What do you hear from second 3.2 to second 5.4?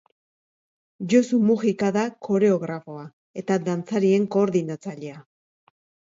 eta dantzarien koordinatzailea.